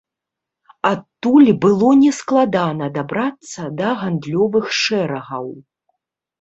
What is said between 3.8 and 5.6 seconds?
да гандлёвых шэрагаў.